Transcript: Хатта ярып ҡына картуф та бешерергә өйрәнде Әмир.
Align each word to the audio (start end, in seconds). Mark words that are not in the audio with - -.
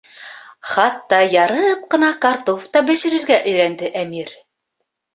Хатта 0.69 1.19
ярып 1.35 1.85
ҡына 1.95 2.11
картуф 2.25 2.67
та 2.75 2.85
бешерергә 2.91 3.41
өйрәнде 3.49 3.95
Әмир. 4.07 4.39